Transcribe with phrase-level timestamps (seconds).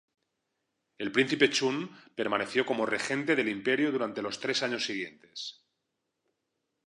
[1.03, 1.77] El príncipe Chun
[2.15, 5.61] permaneció como regente del imperio durante los tres años siguientes.